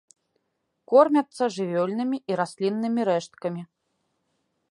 [0.91, 3.61] Кормяцца жывёльнымі і расліннымі рэшткамі.